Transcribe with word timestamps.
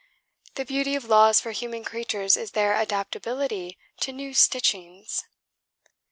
The 0.55 0.65
beauty 0.65 0.95
of 0.95 1.05
laws 1.05 1.39
for 1.39 1.51
human 1.51 1.83
creatures 1.83 2.35
is 2.35 2.53
their 2.53 2.73
adaptability 2.75 3.77
to 3.99 4.11
new 4.11 4.33
stitchings." 4.33 5.25